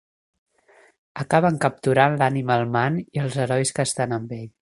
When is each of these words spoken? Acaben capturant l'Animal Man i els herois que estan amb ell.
Acaben 1.23 1.59
capturant 1.65 2.17
l'Animal 2.23 2.67
Man 2.79 2.99
i 3.05 3.23
els 3.27 3.39
herois 3.45 3.75
que 3.79 3.87
estan 3.91 4.19
amb 4.21 4.35
ell. 4.41 4.51